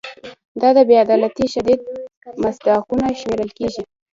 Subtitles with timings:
[0.61, 1.81] دا د بې عدالتۍ شدید
[2.43, 3.83] مصداقونه شمېرل کیږي.